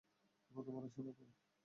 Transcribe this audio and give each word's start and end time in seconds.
কত 0.51 0.67
বড় 0.75 0.85
সেনাদল! 0.93 1.29